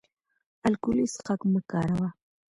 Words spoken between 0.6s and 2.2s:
الکولي څښاک مه کاروه